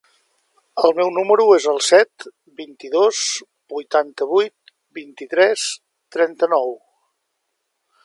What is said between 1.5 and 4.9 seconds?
es el set, vint-i-dos, vuitanta-vuit,